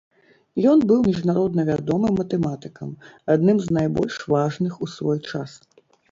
[0.69, 2.93] Ён быў міжнародна вядомым матэматыкам,
[3.33, 5.51] адным з найбольш важных у свой час.